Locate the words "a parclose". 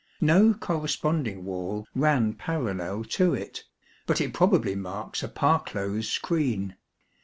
5.21-6.09